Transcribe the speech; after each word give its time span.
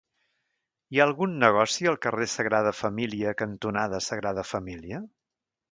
Hi 0.95 1.01
ha 1.01 1.05
algun 1.09 1.35
negoci 1.43 1.89
al 1.91 1.99
carrer 2.07 2.29
Sagrada 2.37 2.73
Família 2.81 3.35
cantonada 3.45 4.05
Sagrada 4.11 4.49
Família? 4.55 5.07